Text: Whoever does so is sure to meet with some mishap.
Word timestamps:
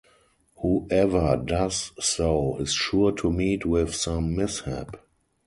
Whoever 0.57 1.37
does 1.37 1.91
so 1.99 2.57
is 2.57 2.73
sure 2.73 3.11
to 3.11 3.31
meet 3.31 3.67
with 3.67 3.93
some 3.93 4.35
mishap. 4.35 4.97